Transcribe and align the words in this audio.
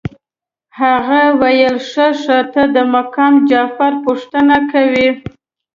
هغه 0.79 1.21
ویل 1.41 1.75
ښه 1.89 2.07
ښه 2.21 2.39
ته 2.53 2.63
د 2.75 2.77
مقام 2.95 3.33
جعفر 3.49 3.93
پوښتنه 4.05 4.55
کوې. 4.71 5.09